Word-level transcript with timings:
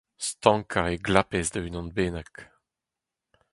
stankañ 0.27 0.85
e 0.93 0.95
glapez 1.05 1.47
da 1.51 1.59
unan 1.67 1.87
bennak 1.95 2.33